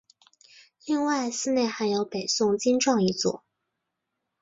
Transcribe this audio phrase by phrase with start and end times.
[0.87, 3.43] 另外寺内还有北宋经幢一座。